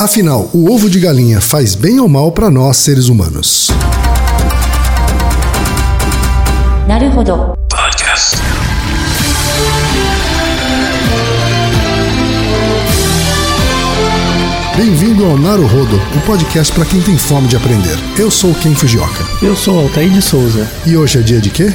[0.00, 3.68] Afinal, o ovo de galinha faz bem ou mal para nós seres humanos?
[6.88, 7.52] Naruhodo.
[14.74, 17.98] Bem-vindo ao Naruhodo, o podcast para quem tem fome de aprender.
[18.18, 19.22] Eu sou o Ken Fujioka.
[19.42, 20.66] Eu sou Altair de Souza.
[20.86, 21.74] E hoje é dia de quê?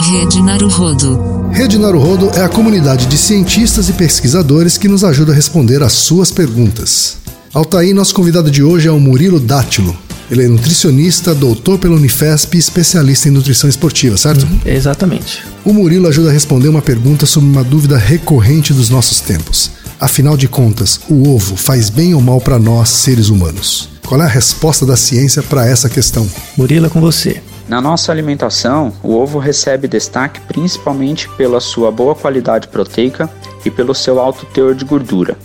[0.00, 1.41] Rede Naruhodo.
[1.52, 5.92] Rede Naruhodo é a comunidade de cientistas e pesquisadores que nos ajuda a responder às
[5.92, 7.18] suas perguntas.
[7.52, 9.94] Altair, nosso convidado de hoje é o Murilo Dátilo.
[10.30, 14.44] Ele é nutricionista, doutor pela Unifesp e especialista em nutrição esportiva, certo?
[14.44, 15.42] Uhum, exatamente.
[15.62, 19.72] O Murilo ajuda a responder uma pergunta sobre uma dúvida recorrente dos nossos tempos.
[20.00, 23.90] Afinal de contas, o ovo faz bem ou mal para nós, seres humanos?
[24.06, 26.26] Qual é a resposta da ciência para essa questão?
[26.56, 27.42] Murilo, é com você.
[27.68, 33.30] Na nossa alimentação, o ovo recebe destaque principalmente pela sua boa qualidade proteica
[33.64, 35.38] e pelo seu alto teor de gordura.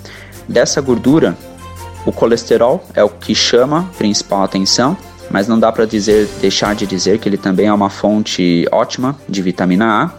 [0.48, 1.38] Dessa gordura,
[2.06, 4.98] o colesterol é o que chama principal atenção,
[5.30, 9.16] mas não dá para dizer, deixar de dizer que ele também é uma fonte ótima
[9.28, 10.12] de vitamina A,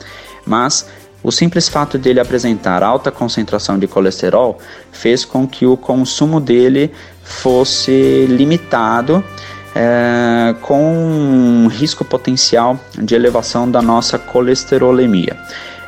[0.47, 0.87] mas
[1.23, 4.59] o simples fato dele apresentar alta concentração de colesterol
[4.93, 6.93] fez com que o consumo dele
[7.25, 9.25] fosse limitado
[9.75, 15.37] é, com risco potencial de elevação da nossa colesterolemia.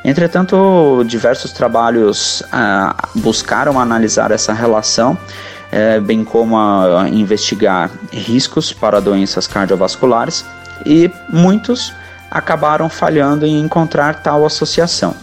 [0.04, 5.16] Entretanto, diversos trabalhos ah, buscaram analisar essa relação,
[5.70, 10.44] é, bem como a investigar riscos para doenças cardiovasculares,
[10.86, 11.92] e muitos
[12.30, 15.14] acabaram falhando em encontrar tal associação.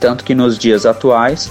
[0.00, 1.50] Tanto que nos dias atuais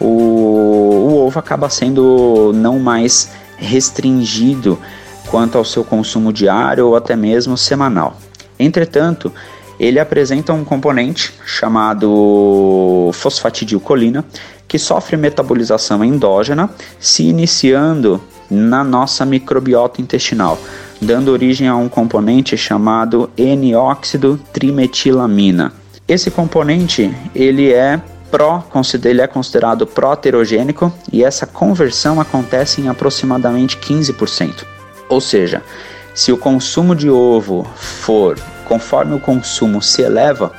[0.00, 4.78] o, o ovo acaba sendo não mais restringido
[5.28, 8.16] quanto ao seu consumo diário ou até mesmo semanal.
[8.58, 9.32] Entretanto,
[9.78, 14.24] ele apresenta um componente chamado fosfatidilcolina
[14.68, 20.58] que sofre metabolização endógena, se iniciando na nossa microbiota intestinal,
[21.00, 25.72] dando origem a um componente chamado N-óxido trimetilamina.
[26.06, 28.00] Esse componente ele é
[28.30, 28.64] pró,
[29.04, 34.73] ele é considerado proterogênico e essa conversão acontece em aproximadamente 15%.
[35.08, 35.62] Ou seja,
[36.14, 40.52] se o consumo de ovo for conforme o consumo se eleva,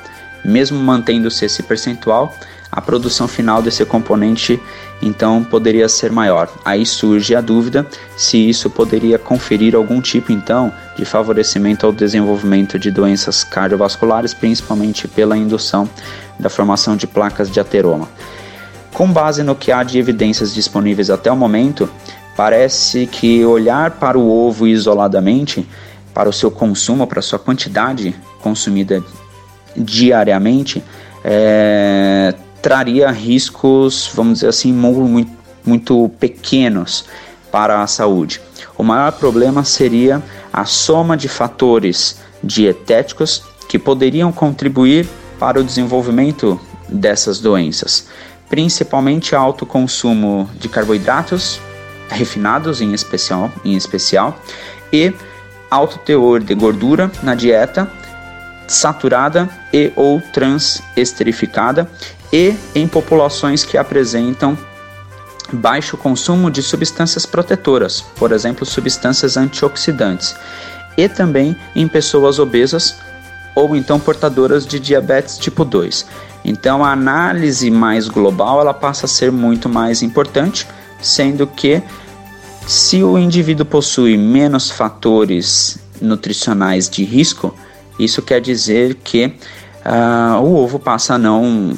[0.43, 2.33] mesmo mantendo-se esse percentual,
[2.71, 4.61] a produção final desse componente
[5.01, 6.49] então poderia ser maior.
[6.63, 7.85] Aí surge a dúvida
[8.17, 15.07] se isso poderia conferir algum tipo então de favorecimento ao desenvolvimento de doenças cardiovasculares, principalmente
[15.07, 15.89] pela indução
[16.37, 18.09] da formação de placas de ateroma.
[18.93, 21.89] Com base no que há de evidências disponíveis até o momento,
[22.35, 25.67] parece que olhar para o ovo isoladamente,
[26.13, 29.03] para o seu consumo, para a sua quantidade consumida
[29.75, 30.83] diariamente,
[31.23, 35.31] é, traria riscos, vamos dizer assim, muito,
[35.65, 37.05] muito pequenos
[37.51, 38.41] para a saúde.
[38.77, 40.21] O maior problema seria
[40.51, 45.07] a soma de fatores dietéticos que poderiam contribuir
[45.39, 48.07] para o desenvolvimento dessas doenças,
[48.49, 51.59] principalmente alto consumo de carboidratos
[52.09, 54.39] refinados em especial, em especial
[54.91, 55.13] e
[55.69, 57.89] alto teor de gordura na dieta
[58.67, 61.89] saturada e ou transesterificada
[62.31, 64.57] e em populações que apresentam
[65.53, 70.35] baixo consumo de substâncias protetoras, por exemplo, substâncias antioxidantes,
[70.97, 72.97] e também em pessoas obesas
[73.53, 76.05] ou então portadoras de diabetes tipo 2.
[76.43, 80.67] Então a análise mais global ela passa a ser muito mais importante,
[81.01, 81.81] sendo que
[82.67, 87.53] se o indivíduo possui menos fatores nutricionais de risco,
[87.99, 91.73] isso quer dizer que uh, o ovo passa a não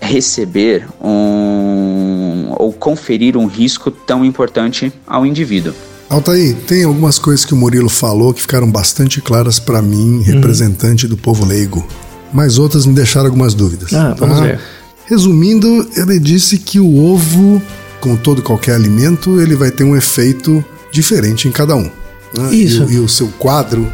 [0.00, 5.74] receber um, ou conferir um risco tão importante ao indivíduo.
[6.08, 10.22] Altair, tem algumas coisas que o Murilo falou que ficaram bastante claras para mim, uhum.
[10.22, 11.86] representante do povo leigo,
[12.32, 13.92] mas outras me deixaram algumas dúvidas.
[13.92, 14.44] Ah, vamos tá?
[14.44, 14.60] ver.
[15.06, 17.62] Resumindo, ele disse que o ovo,
[18.00, 21.90] como todo qualquer alimento, ele vai ter um efeito diferente em cada um.
[22.36, 22.54] Né?
[22.54, 22.84] Isso.
[22.90, 23.90] E, e, o seu quadro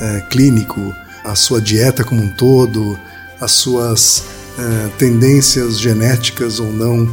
[0.00, 0.94] é, clínico,
[1.24, 2.98] a sua dieta como um todo,
[3.40, 4.24] as suas
[4.58, 7.08] é, tendências genéticas ou não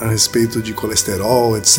[0.00, 1.78] a respeito de colesterol, etc.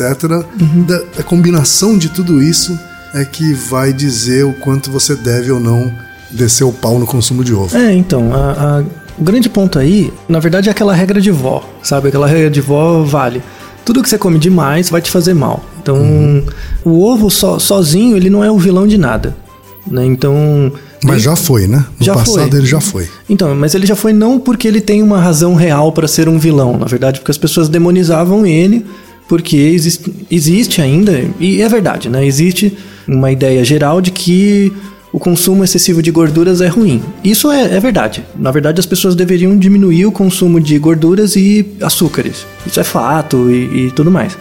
[0.60, 0.84] Uhum.
[0.84, 2.78] Da, a combinação de tudo isso
[3.14, 5.92] é que vai dizer o quanto você deve ou não
[6.30, 7.76] descer o pau no consumo de ovo.
[7.76, 8.84] É, então, a, a,
[9.18, 12.08] o grande ponto aí, na verdade, é aquela regra de vó, sabe?
[12.08, 13.42] Aquela regra de vó vale.
[13.90, 15.64] Tudo que você come demais vai te fazer mal.
[15.82, 16.44] Então, uhum.
[16.84, 19.36] o ovo so, sozinho, ele não é o vilão de nada.
[19.84, 20.06] Né?
[20.06, 20.70] Então,
[21.02, 21.84] Mas já foi, né?
[21.98, 22.58] No Já passado foi.
[22.60, 23.08] ele já foi.
[23.28, 26.38] Então, mas ele já foi não porque ele tem uma razão real para ser um
[26.38, 28.86] vilão, na verdade, porque as pessoas demonizavam ele,
[29.28, 32.24] porque existe, existe ainda, e é verdade, né?
[32.24, 32.78] Existe
[33.08, 34.72] uma ideia geral de que
[35.12, 37.02] o consumo excessivo de gorduras é ruim.
[37.24, 38.24] Isso é, é verdade.
[38.36, 42.46] Na verdade, as pessoas deveriam diminuir o consumo de gorduras e açúcares.
[42.66, 44.36] Isso é fato e, e tudo mais.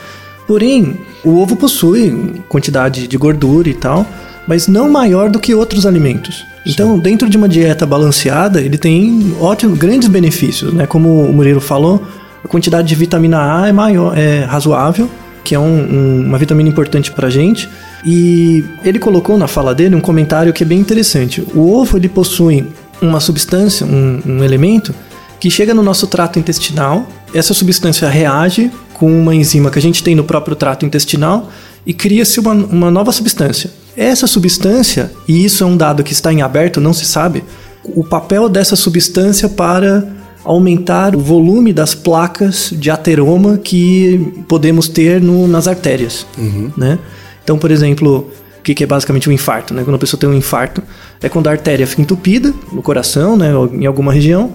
[0.48, 4.06] Porém, o ovo possui quantidade de gordura e tal,
[4.48, 6.44] mas não maior do que outros alimentos.
[6.66, 10.86] Então, dentro de uma dieta balanceada, ele tem ótimos, grandes benefícios, né?
[10.86, 12.02] Como o Murilo falou,
[12.44, 15.10] a quantidade de vitamina A é maior, é razoável,
[15.44, 17.68] que é um- um- uma vitamina importante pra gente.
[18.06, 21.42] E ele colocou na fala dele um comentário que é bem interessante.
[21.54, 22.66] O ovo ele possui
[23.02, 24.94] uma substância, um, um elemento
[25.40, 27.08] que chega no nosso trato intestinal.
[27.34, 31.50] Essa substância reage com uma enzima que a gente tem no próprio trato intestinal
[31.86, 33.72] e cria-se uma, uma nova substância.
[33.96, 37.44] Essa substância, e isso é um dado que está em aberto, não se sabe,
[37.84, 40.08] o papel dessa substância para
[40.44, 46.26] aumentar o volume das placas de ateroma que podemos ter no- nas artérias,
[46.78, 46.98] né?
[47.44, 49.84] Então, por exemplo, o que, que é basicamente um infarto, né?
[49.84, 50.84] Quando a pessoa tem um infarto,
[51.22, 53.52] é quando a artéria fica entupida no coração, né?
[53.74, 54.54] Em alguma região,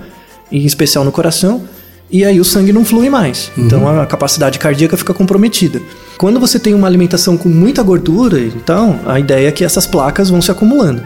[0.53, 1.65] em especial no coração,
[2.11, 3.51] e aí o sangue não flui mais.
[3.57, 5.81] Então a capacidade cardíaca fica comprometida.
[6.19, 10.31] Quando você tem uma alimentação com muita gordura, então a ideia é que essas placas
[10.31, 11.03] vão se acumulando.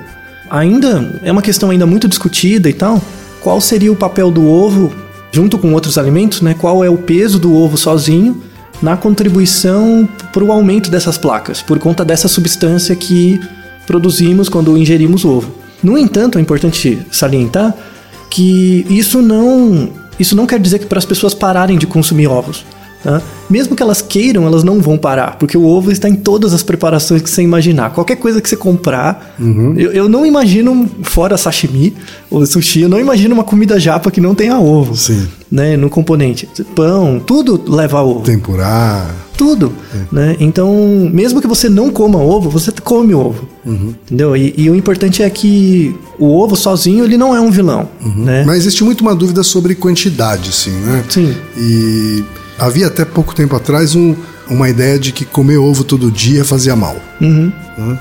[0.51, 3.01] Ainda é uma questão ainda muito discutida e tal.
[3.41, 4.93] Qual seria o papel do ovo
[5.31, 6.55] junto com outros alimentos, né?
[6.59, 8.43] Qual é o peso do ovo sozinho
[8.83, 13.41] na contribuição para o aumento dessas placas, por conta dessa substância que
[13.87, 15.53] produzimos quando ingerimos ovo.
[15.83, 17.75] No entanto, é importante salientar
[18.31, 22.65] que isso não, isso não quer dizer que para as pessoas pararem de consumir ovos.
[23.03, 23.23] Tá?
[23.49, 26.63] Mesmo que elas queiram, elas não vão parar, porque o ovo está em todas as
[26.63, 27.91] preparações que você imaginar.
[27.91, 29.37] Qualquer coisa que você comprar,
[29.77, 31.95] eu, eu não imagino, fora sashimi
[32.31, 34.97] ou sushi, eu não imagino uma comida japa que não tenha ovo.
[34.97, 35.27] Sim.
[35.51, 36.47] Né, no componente.
[36.75, 38.21] Pão, tudo leva ovo.
[38.21, 39.07] Tempurá.
[39.35, 39.73] Tudo,
[40.11, 40.37] né?
[40.41, 44.37] Então, mesmo que você não coma ovo, você come ovo, entendeu?
[44.37, 48.43] E, e o importante é que o ovo sozinho ele não é um vilão, né?
[48.45, 51.05] Mas existe muito uma dúvida sobre quantidade, sim, né?
[51.09, 51.33] Sim.
[51.57, 52.25] E
[52.59, 54.15] havia até pouco tempo atrás um-
[54.49, 56.97] uma ideia de que comer ovo todo dia fazia mal.
[57.21, 57.53] Uhum.
[57.77, 57.99] né?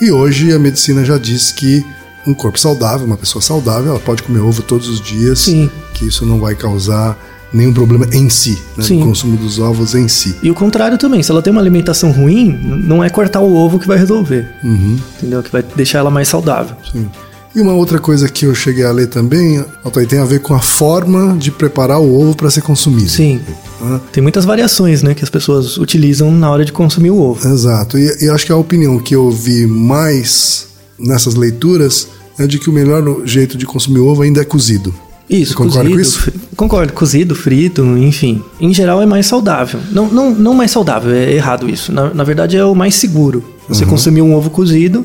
[0.00, 1.84] E hoje a medicina já diz que
[2.26, 5.70] um corpo saudável, uma pessoa saudável, ela pode comer ovo todos os dias, Sim.
[5.94, 7.16] que isso não vai causar
[7.52, 8.82] nenhum problema em si, né?
[8.84, 9.00] Sim.
[9.00, 10.36] o consumo dos ovos em si.
[10.42, 12.48] E o contrário também, se ela tem uma alimentação ruim,
[12.84, 15.42] não é cortar o ovo que vai resolver, entendeu?
[15.42, 16.76] Que vai deixar ela mais saudável.
[16.92, 17.08] Sim.
[17.56, 20.52] E uma outra coisa que eu cheguei a ler também, Altair, tem a ver com
[20.52, 23.08] a forma de preparar o ovo para ser consumido.
[23.08, 23.40] Sim.
[23.80, 23.98] Né?
[24.12, 27.48] Tem muitas variações, né, que as pessoas utilizam na hora de consumir o ovo.
[27.48, 27.96] Exato.
[27.96, 30.66] E, e acho que a opinião que eu vi mais
[30.98, 32.08] nessas leituras
[32.38, 34.94] é de que o melhor jeito de consumir ovo ainda é cozido.
[35.28, 36.32] Isso, Você concorda cozido, com isso?
[36.54, 38.42] concordo, cozido, frito, enfim.
[38.60, 39.80] Em geral é mais saudável.
[39.90, 41.90] Não, não, não mais saudável, é errado isso.
[41.90, 43.42] Na, na verdade é o mais seguro.
[43.66, 43.90] Você Uhum.
[43.90, 45.04] consumir um ovo cozido,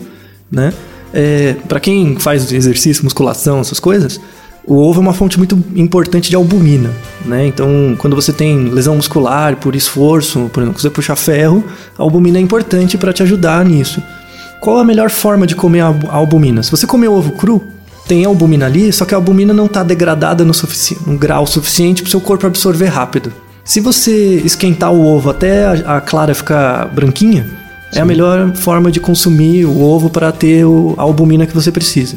[0.51, 0.73] né?
[1.13, 4.19] É, para quem faz exercício, musculação, essas coisas,
[4.65, 6.91] o ovo é uma fonte muito importante de albumina,
[7.25, 7.47] né?
[7.47, 11.63] Então, quando você tem lesão muscular por esforço, por exemplo, você puxar ferro,
[11.97, 14.01] a albumina é importante para te ajudar nisso.
[14.59, 16.61] Qual a melhor forma de comer a albu- a albumina?
[16.61, 17.61] Se você comer ovo cru,
[18.07, 20.53] tem albumina ali, só que a albumina não está degradada no,
[21.07, 23.33] no grau suficiente para o seu corpo absorver rápido.
[23.63, 27.47] Se você esquentar o ovo até a, a clara ficar branquinha,
[27.93, 31.71] é a melhor forma de consumir o ovo para ter o- a albumina que você
[31.71, 32.15] precisa.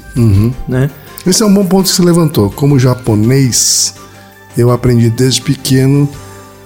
[0.69, 0.90] Né?
[1.26, 2.50] Esse é um bom ponto que você levantou.
[2.50, 3.95] Como japonês,
[4.57, 6.09] eu aprendi desde pequeno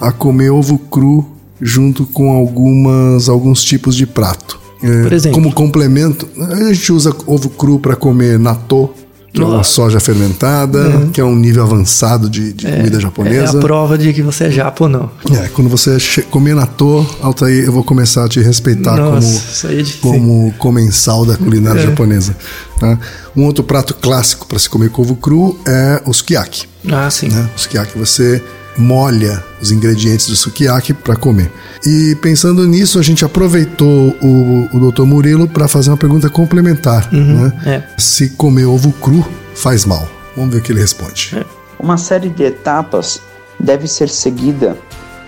[0.00, 1.26] a comer ovo cru
[1.60, 4.58] junto com algumas alguns tipos de prato.
[4.82, 5.34] É, Por exemplo?
[5.40, 8.90] Como complemento, a gente usa ovo cru para comer natto,
[9.32, 9.70] que é uma Nossa.
[9.72, 13.58] soja fermentada, que é um nível avançado de, de comida É japonesa.
[13.58, 15.10] a prova de que você é japo ou não.
[15.32, 15.98] É, quando você
[16.30, 21.26] comer natto, Altair, eu vou começar a te respeitar Nossa, aí é como, como comensal
[21.26, 21.84] da culinária É.
[21.84, 22.34] japonesa.
[22.80, 22.98] tá?
[23.36, 26.66] Um outro prato clássico para se comer com ovo cru é o sukiyaki.
[26.90, 27.28] Ah, sim.
[27.28, 27.48] Né?
[27.54, 28.42] O sukiyaki você
[28.78, 31.52] molha os ingredientes do sukiyaki para comer.
[31.84, 35.02] E pensando nisso, a gente aproveitou o, o Dr.
[35.02, 37.12] Murilo para fazer uma pergunta complementar.
[37.12, 37.52] né?
[37.66, 37.82] é.
[37.98, 40.08] Se comer ovo cru faz mal.
[40.36, 41.44] Vamos ver o que ele responde.
[41.78, 43.20] Uma série de etapas
[43.58, 44.76] deve ser seguida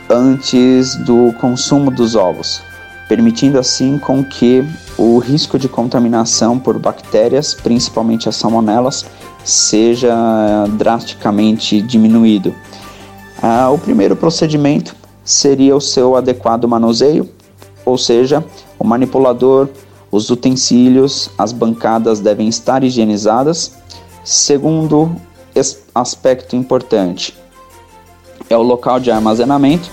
[0.09, 2.63] antes do consumo dos ovos,
[3.09, 4.65] permitindo assim com que
[4.97, 9.07] o risco de contaminação por bactérias, principalmente as salmonelas,
[9.45, 10.15] seja
[10.77, 12.55] drasticamente diminuído.
[13.43, 14.95] Ah, o primeiro procedimento
[15.25, 17.29] seria o seu adequado manuseio,
[17.85, 18.45] ou seja,
[18.79, 19.69] o manipulador
[20.13, 23.77] Os utensílios, as bancadas devem estar higienizadas.
[24.25, 25.15] Segundo
[25.95, 27.33] aspecto importante
[28.49, 29.89] é o local de armazenamento,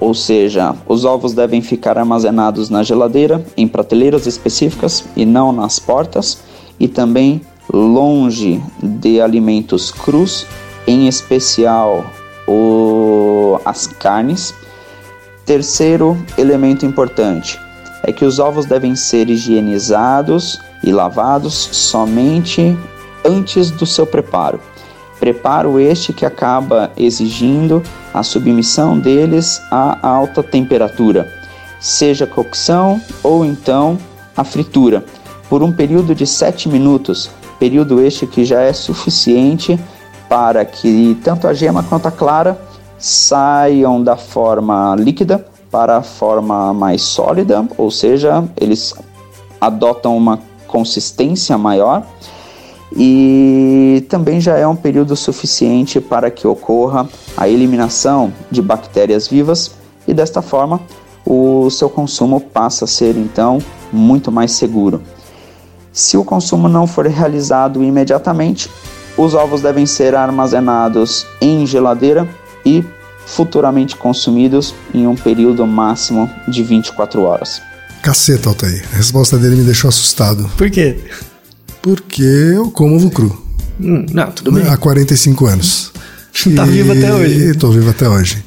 [0.00, 5.80] ou seja, os ovos devem ficar armazenados na geladeira, em prateleiras específicas e não nas
[5.80, 6.38] portas,
[6.78, 7.40] e também
[7.72, 10.46] longe de alimentos crus,
[10.86, 12.04] em especial
[12.46, 14.54] o, as carnes.
[15.44, 17.60] Terceiro elemento importante
[18.02, 22.76] é que os ovos devem ser higienizados e lavados somente
[23.24, 24.60] antes do seu preparo.
[25.18, 27.82] Preparo este que acaba exigindo
[28.12, 31.32] a submissão deles a alta temperatura,
[31.80, 33.98] seja cocção ou então
[34.36, 35.04] a fritura,
[35.48, 39.78] por um período de 7 minutos, período este que já é suficiente
[40.28, 42.58] para que tanto a gema quanto a clara
[42.98, 48.94] saiam da forma líquida para a forma mais sólida, ou seja, eles
[49.60, 52.04] adotam uma consistência maior
[52.96, 59.72] e também já é um período suficiente para que ocorra a eliminação de bactérias vivas
[60.06, 60.80] e desta forma
[61.26, 63.58] o seu consumo passa a ser então
[63.92, 65.02] muito mais seguro.
[65.92, 68.70] Se o consumo não for realizado imediatamente,
[69.16, 72.28] os ovos devem ser armazenados em geladeira
[72.64, 72.84] e
[73.26, 77.62] futuramente consumidos em um período máximo de 24 horas.
[78.02, 78.84] Caceta, Altair.
[78.92, 80.48] A resposta dele me deixou assustado.
[80.56, 80.98] Por quê?
[81.80, 83.42] Porque eu como ovo cru.
[83.80, 84.68] Hum, não, tudo bem.
[84.68, 85.92] Há 45 anos.
[86.54, 87.50] tá vivo até hoje.
[87.50, 88.44] Estou vivo até hoje.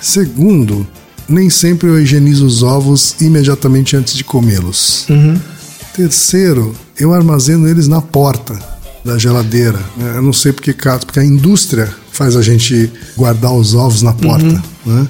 [0.00, 0.86] Segundo,
[1.28, 5.08] nem sempre eu higienizo os ovos imediatamente antes de comê-los.
[5.08, 5.38] Uhum.
[5.94, 8.77] Terceiro, eu armazeno eles na porta
[9.08, 9.80] da geladeira.
[9.98, 14.62] Eu não sei porque, porque a indústria faz a gente guardar os ovos na porta.
[14.84, 14.94] Uhum.
[14.94, 15.08] Né?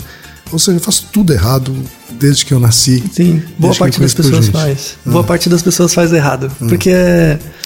[0.52, 1.74] Ou seja, eu faço tudo errado
[2.12, 3.02] desde que eu nasci.
[3.12, 4.96] Sim, boa parte das pessoas faz.
[5.04, 5.10] Ah.
[5.10, 6.50] Boa parte das pessoas faz errado.
[6.60, 6.66] Ah.
[6.68, 6.92] Porque,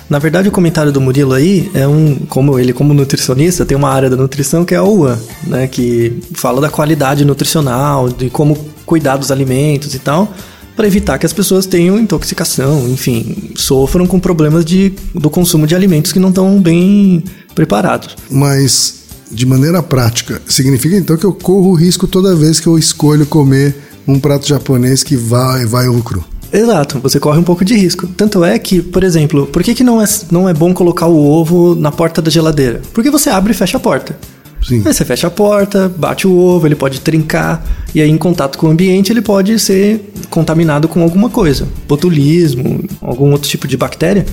[0.09, 2.17] na verdade, o comentário do Murilo aí é um.
[2.29, 5.69] Como ele, como nutricionista, tem uma área da nutrição que é a UAN, né?
[5.69, 10.33] Que fala da qualidade nutricional, de como cuidar dos alimentos e tal
[10.77, 15.75] para evitar que as pessoas tenham intoxicação, enfim, sofram com problemas de, do consumo de
[15.75, 17.23] alimentos que não estão bem
[17.55, 18.17] preparados.
[18.31, 22.79] Mas, de maneira prática, significa então que eu corro o risco toda vez que eu
[22.79, 23.77] escolho comer
[24.07, 26.25] um prato japonês que vai, vai ovo cru?
[26.53, 28.07] Exato, você corre um pouco de risco.
[28.09, 31.19] Tanto é que, por exemplo, por que, que não, é, não é bom colocar o
[31.19, 32.83] ovo na porta da geladeira?
[32.93, 34.19] Porque você abre e fecha a porta.
[34.63, 34.83] Sim.
[34.85, 37.65] Aí você fecha a porta, bate o ovo, ele pode trincar,
[37.95, 42.85] e aí em contato com o ambiente ele pode ser contaminado com alguma coisa, botulismo,
[43.01, 44.25] algum outro tipo de bactéria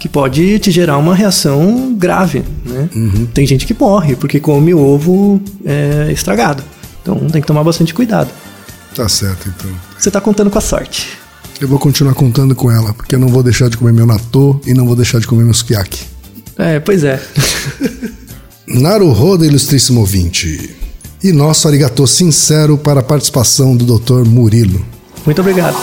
[0.00, 2.88] que pode te gerar uma reação grave, né?
[2.92, 3.26] Uhum.
[3.26, 6.60] Tem gente que morre porque come ovo é, estragado.
[7.00, 8.28] Então tem que tomar bastante cuidado.
[8.96, 9.70] Tá certo, então.
[9.96, 11.08] Você tá contando com a sorte.
[11.60, 14.60] Eu vou continuar contando com ela, porque eu não vou deixar de comer meu natô
[14.66, 16.04] e não vou deixar de comer meu sukiyaki.
[16.58, 17.22] É, pois é.
[18.72, 20.74] Naruhodo, ilustríssimo ouvinte.
[21.22, 24.24] E nosso arigatô sincero para a participação do Dr.
[24.26, 24.82] Murilo.
[25.26, 25.76] Muito obrigado.